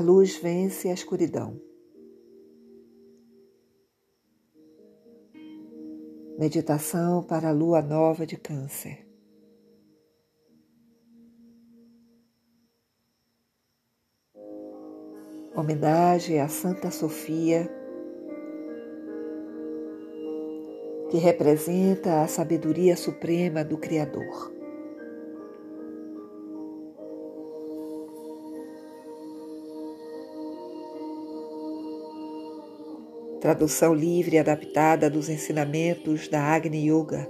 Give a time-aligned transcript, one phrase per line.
[0.00, 1.60] A luz vence a escuridão.
[6.38, 9.06] Meditação para a lua nova de Câncer.
[15.54, 17.68] Homenagem a Santa Sofia,
[21.10, 24.59] que representa a sabedoria suprema do Criador.
[33.40, 37.26] Tradução livre e adaptada dos ensinamentos da Agni Yoga,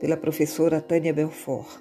[0.00, 1.80] pela professora Tânia Belfort.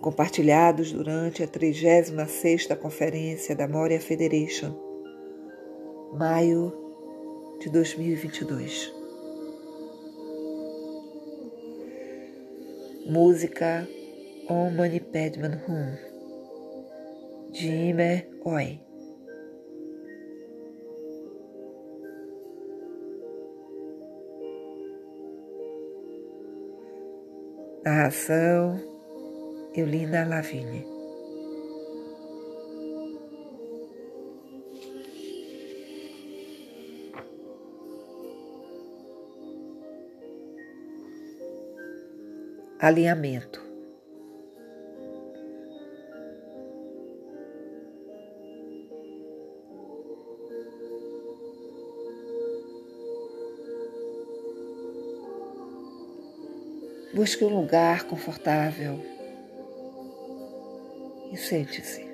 [0.00, 4.76] Compartilhados durante a 36ª Conferência da Moria Federation,
[6.12, 6.72] maio
[7.58, 8.92] de 2022.
[13.06, 13.88] Música
[14.48, 15.96] Om Mani Padman Hum,
[17.50, 18.83] de Imer Oi.
[27.84, 28.80] Narração
[29.74, 30.86] Eulina Lavigne.
[42.80, 43.63] Alinhamento.
[57.14, 59.00] Busque um lugar confortável
[61.32, 62.04] e sente-se.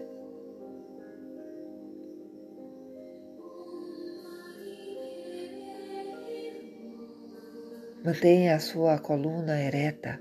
[8.05, 10.21] Mantenha a sua coluna ereta,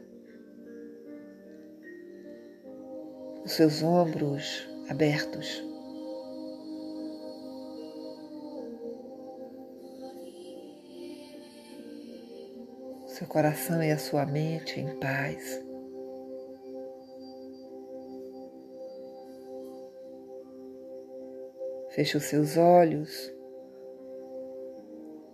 [3.43, 5.68] os seus ombros abertos.
[13.19, 15.61] Seu coração e a sua mente em paz.
[21.89, 23.29] Feche os seus olhos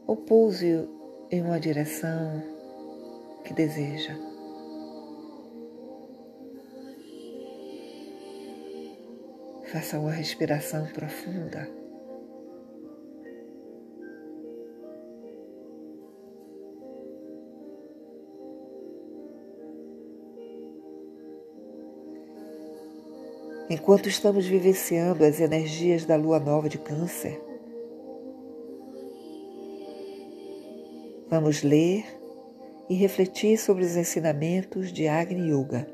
[0.07, 0.89] ou pouse
[1.29, 2.41] em uma direção
[3.43, 4.17] que deseja.
[9.71, 11.84] Faça uma respiração profunda.
[23.69, 27.41] Enquanto estamos vivenciando as energias da lua nova de Câncer.
[31.27, 32.05] Vamos ler
[32.87, 35.87] e refletir sobre os ensinamentos de Agni Yoga,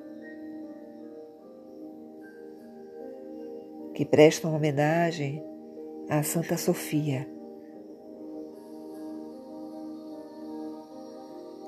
[3.93, 5.41] que prestam homenagem
[6.09, 7.25] à Santa Sofia,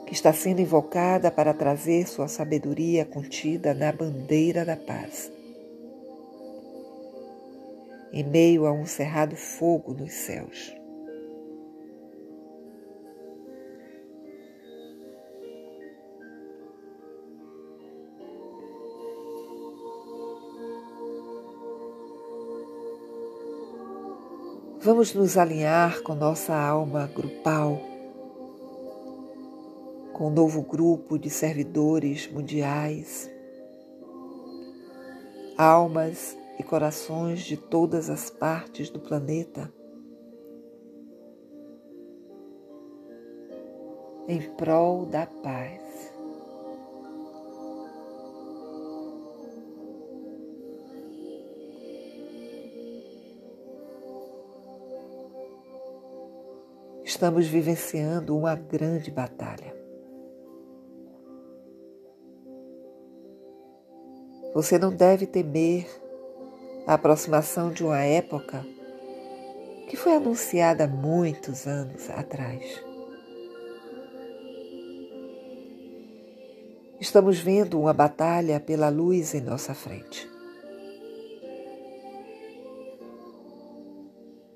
[0.06, 5.33] que está sendo invocada para trazer sua sabedoria contida na bandeira da paz
[8.14, 10.72] em meio a um cerrado fogo nos céus.
[24.80, 27.82] Vamos nos alinhar com nossa alma grupal,
[30.12, 33.32] com um novo grupo de servidores mundiais,
[35.58, 39.74] almas e corações de todas as partes do planeta.
[44.28, 45.82] Em prol da paz.
[57.04, 59.76] Estamos vivenciando uma grande batalha.
[64.54, 66.03] Você não deve temer
[66.86, 68.66] a aproximação de uma época
[69.90, 72.84] que foi anunciada muitos anos atrás.
[77.00, 80.30] Estamos vendo uma batalha pela luz em nossa frente.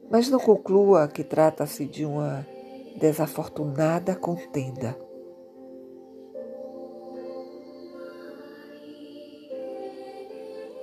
[0.09, 2.47] Mas não conclua que trata-se de uma
[2.97, 5.06] desafortunada contenda.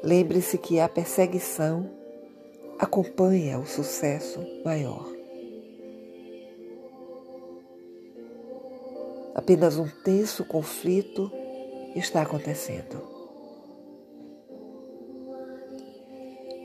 [0.05, 1.91] Lembre-se que a perseguição
[2.79, 5.11] acompanha o sucesso maior.
[9.35, 11.33] Apenas um tenso conflito
[11.97, 13.03] está acontecendo.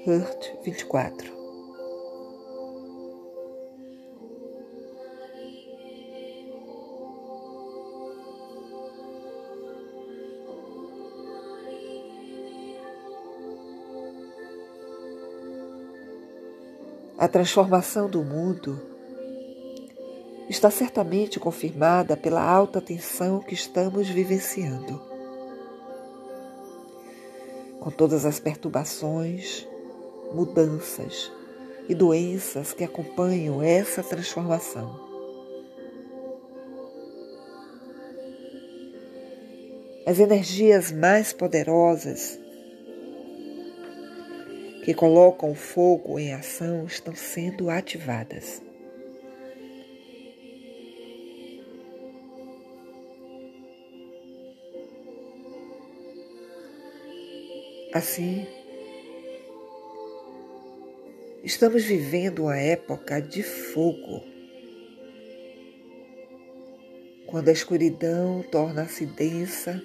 [0.06, 1.39] Hurt 24
[17.20, 18.82] A transformação do mundo
[20.50, 25.02] está certamente confirmada pela alta tensão que estamos vivenciando.
[27.82, 29.68] Com todas as perturbações,
[30.34, 31.30] mudanças
[31.90, 34.98] e doenças que acompanham essa transformação.
[40.06, 42.40] As energias mais poderosas
[44.90, 48.60] que colocam fogo em ação estão sendo ativadas.
[57.94, 58.48] Assim,
[61.44, 64.24] estamos vivendo uma época de fogo,
[67.28, 69.80] quando a escuridão torna-se densa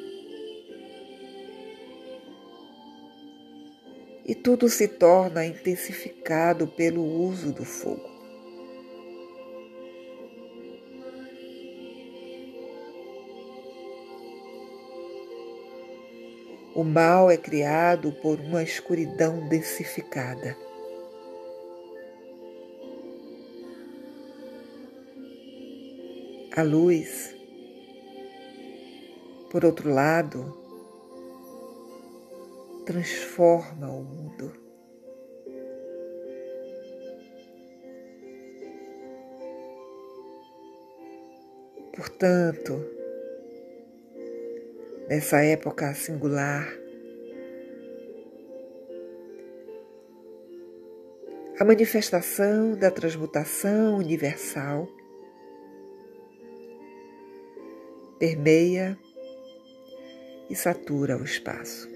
[4.25, 8.15] e tudo se torna intensificado pelo uso do fogo.
[16.75, 20.57] O mal é criado por uma escuridão densificada.
[26.57, 27.35] A luz,
[29.51, 30.64] por outro lado,
[32.85, 34.53] transforma o mundo.
[41.97, 42.85] Portanto,
[45.09, 46.69] nessa época singular,
[51.59, 54.89] a manifestação da transmutação universal
[58.19, 58.99] permeia
[60.51, 61.94] e satura o espaço.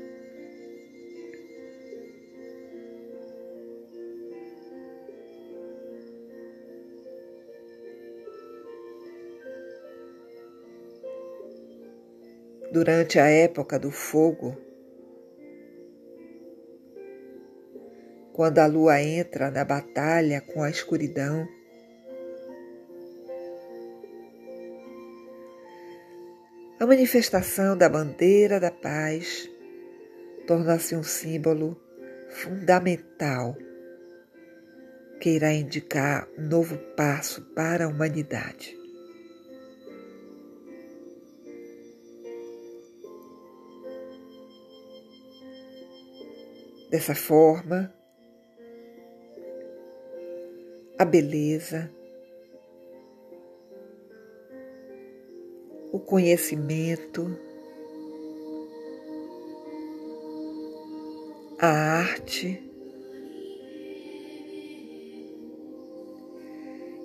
[12.70, 14.56] Durante a época do fogo,
[18.32, 21.48] quando a lua entra na batalha com a escuridão,
[26.78, 29.50] a manifestação da bandeira da paz
[30.46, 31.80] torna-se um símbolo
[32.28, 33.56] fundamental
[35.20, 38.77] que irá indicar um novo passo para a humanidade.
[46.90, 47.92] Dessa forma,
[50.98, 51.90] a beleza,
[55.92, 57.38] o conhecimento,
[61.60, 62.62] a arte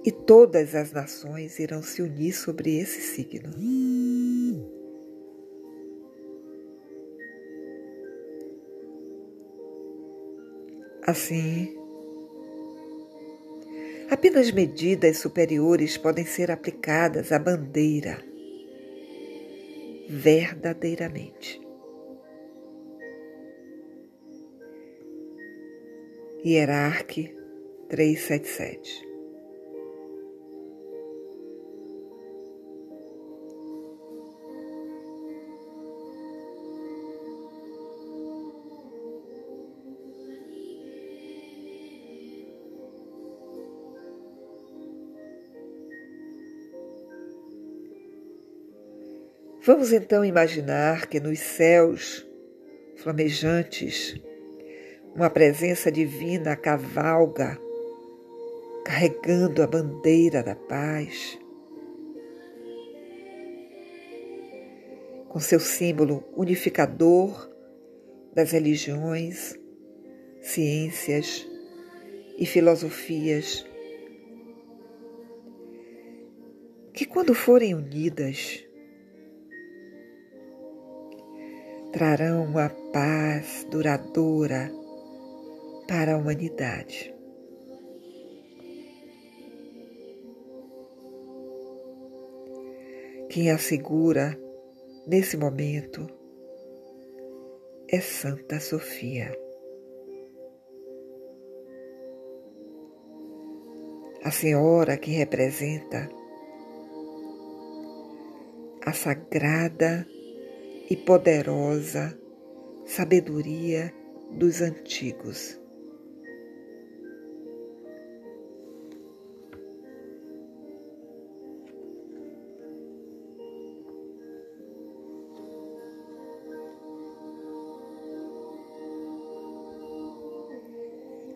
[0.05, 3.51] e todas as nações irão se unir sobre esse signo.
[11.13, 11.77] Assim,
[14.09, 18.17] apenas medidas superiores podem ser aplicadas à bandeira.
[20.09, 21.61] Verdadeiramente.
[26.43, 27.37] Hierarque
[27.89, 29.12] 377
[49.65, 52.27] Vamos então imaginar que nos céus
[52.97, 54.13] flamejantes,
[55.15, 57.57] uma presença divina cavalga,
[58.83, 61.39] carregando a bandeira da paz,
[65.29, 67.49] com seu símbolo unificador
[68.33, 69.57] das religiões,
[70.41, 71.47] ciências
[72.37, 73.65] e filosofias,
[76.93, 78.62] que quando forem unidas,
[81.93, 84.71] trarão a paz duradoura
[85.87, 87.13] para a humanidade.
[93.29, 94.35] Quem assegura
[95.05, 96.07] nesse momento
[97.87, 99.31] é Santa Sofia.
[104.23, 106.09] A senhora que representa
[108.83, 110.07] a sagrada
[110.89, 112.17] e poderosa
[112.85, 113.93] sabedoria
[114.31, 115.59] dos antigos.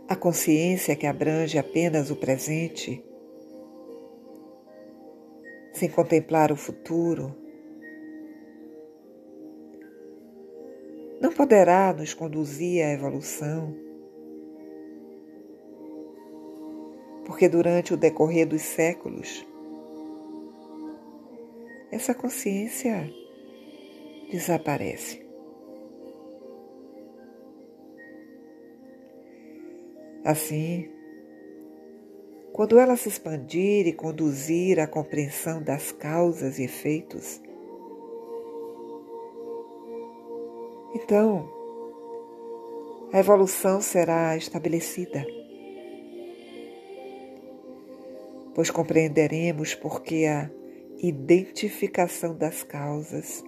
[0.09, 3.03] A consciência que abrange apenas o presente,
[5.73, 7.35] sem contemplar o futuro,
[11.37, 13.75] poderá nos conduzir à evolução,
[17.27, 19.45] porque durante o decorrer dos séculos,
[21.91, 23.07] essa consciência
[24.31, 25.23] desaparece.
[30.25, 30.89] Assim,
[32.51, 37.39] quando ela se expandir e conduzir à compreensão das causas e efeitos,
[40.93, 41.47] então
[43.13, 45.25] a evolução será estabelecida.
[48.53, 50.49] Pois compreenderemos porque a
[50.97, 53.43] identificação das causas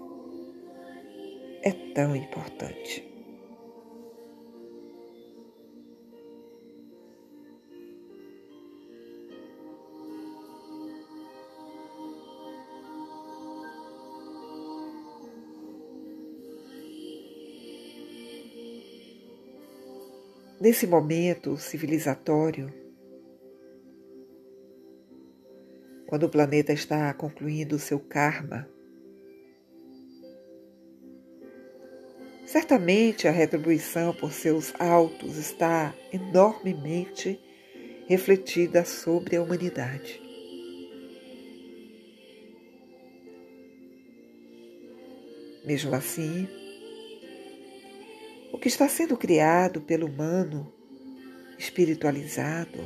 [1.64, 3.09] é tão importante.
[20.70, 22.72] Nesse momento civilizatório,
[26.06, 28.70] quando o planeta está concluindo o seu karma,
[32.46, 37.40] certamente a retribuição por seus autos está enormemente
[38.08, 40.22] refletida sobre a humanidade.
[45.66, 46.48] Mesmo assim,
[48.60, 50.72] que está sendo criado pelo humano
[51.58, 52.80] espiritualizado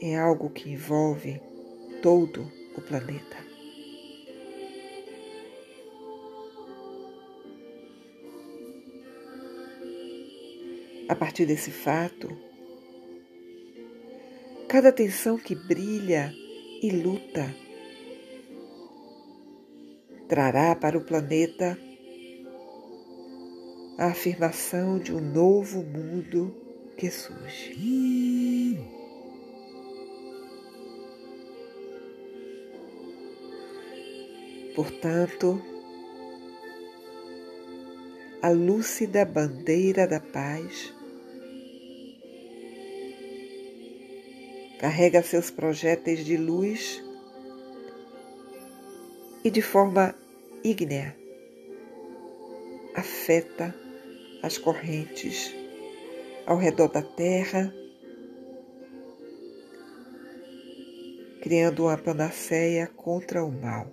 [0.00, 1.40] é algo que envolve
[2.02, 3.36] todo o planeta.
[11.08, 12.30] A partir desse fato,
[14.68, 16.32] cada tensão que brilha
[16.82, 17.54] e luta
[20.28, 21.76] trará para o planeta
[24.00, 26.56] a afirmação de um novo mundo
[26.96, 28.78] que surge.
[34.74, 35.62] Portanto,
[38.40, 40.94] a lúcida bandeira da paz
[44.78, 47.04] carrega seus projéteis de luz
[49.44, 50.14] e de forma
[50.64, 51.14] ígnea
[52.94, 53.74] afeta
[54.42, 55.54] as correntes
[56.46, 57.72] ao redor da Terra,
[61.40, 63.90] criando uma panaceia contra o mal.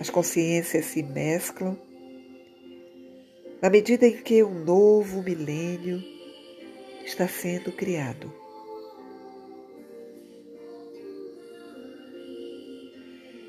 [0.00, 1.78] As consciências se mesclam
[3.60, 6.02] na medida em que um novo milênio
[7.04, 8.45] está sendo criado.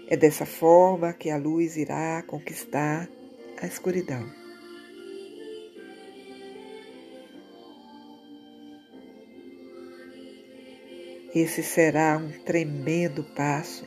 [0.07, 3.09] É dessa forma que a luz irá conquistar
[3.61, 4.25] a escuridão.
[11.35, 13.85] Esse será um tremendo passo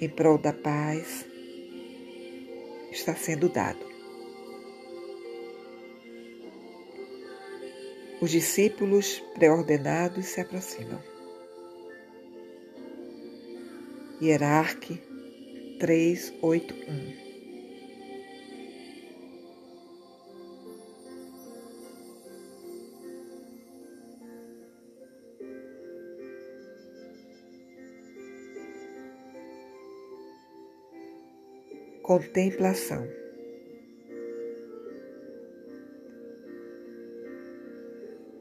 [0.00, 1.26] em prol da paz
[2.90, 3.84] está sendo dado.
[8.20, 11.13] Os discípulos pré-ordenados se aproximam.
[14.24, 15.02] Hierarque
[15.78, 17.12] 381.
[32.02, 33.06] Contemplação.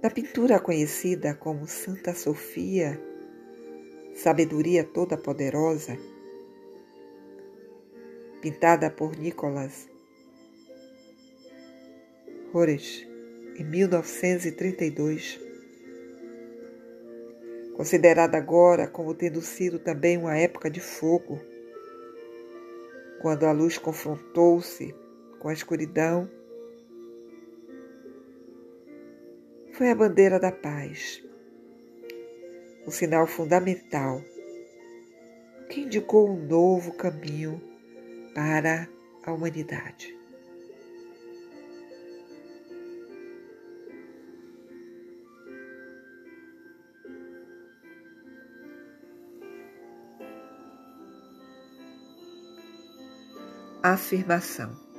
[0.01, 2.97] Na pintura conhecida como Santa Sofia,
[4.23, 5.97] Sabedoria Toda Poderosa,
[8.41, 9.89] pintada por Nicolas
[12.53, 13.05] Hores
[13.57, 15.41] em 1932,
[17.75, 21.41] considerada agora como tendo sido também uma época de fogo,
[23.21, 24.95] quando a luz confrontou-se
[25.37, 26.31] com a escuridão,
[29.73, 31.21] foi a bandeira da paz,
[32.85, 34.21] um sinal fundamental
[35.69, 37.61] que indicou um novo caminho
[38.33, 38.87] para
[39.25, 40.15] a humanidade.
[53.81, 54.92] Afirmação.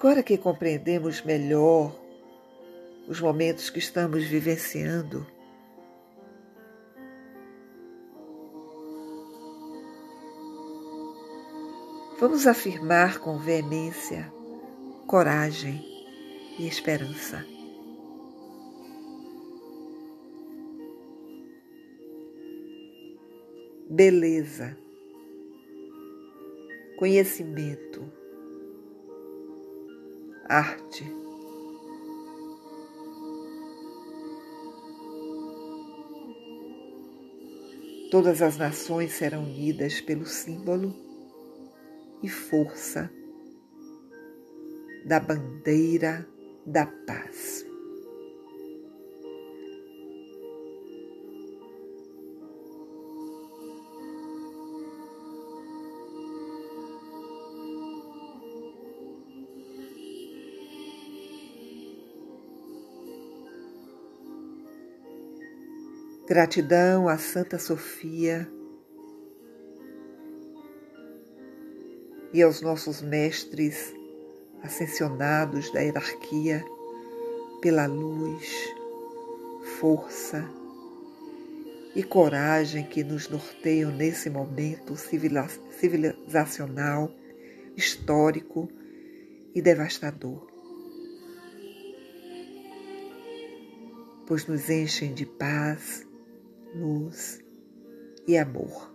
[0.00, 1.94] Agora que compreendemos melhor
[3.06, 5.26] os momentos que estamos vivenciando,
[12.18, 14.32] vamos afirmar com veemência,
[15.06, 15.84] coragem
[16.58, 17.44] e esperança.
[23.92, 24.78] beleza,
[26.96, 28.19] conhecimento,
[30.50, 31.04] arte.
[38.10, 40.92] Todas as nações serão unidas pelo símbolo
[42.20, 43.08] e força
[45.06, 46.26] da bandeira
[46.66, 47.69] da paz.
[66.30, 68.48] Gratidão a Santa Sofia
[72.32, 73.92] e aos nossos mestres
[74.62, 76.64] ascensionados da hierarquia
[77.60, 78.46] pela luz,
[79.80, 80.48] força
[81.96, 87.12] e coragem que nos norteiam nesse momento civilizacional,
[87.76, 88.70] histórico
[89.52, 90.46] e devastador.
[94.28, 96.08] Pois nos enchem de paz
[96.74, 97.40] luz
[98.26, 98.90] e amor.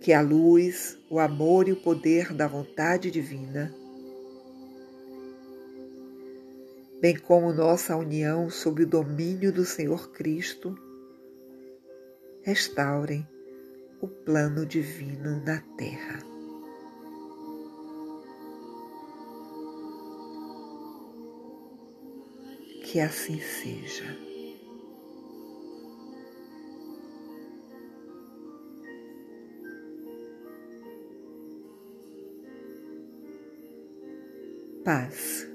[0.00, 3.74] Que a luz, o amor e o poder da vontade divina,
[7.00, 10.74] bem como nossa união sob o domínio do Senhor Cristo,
[12.42, 13.26] restaurem
[14.00, 16.29] o plano divino na terra.
[22.90, 24.18] Que assim seja.
[34.84, 35.49] Paz.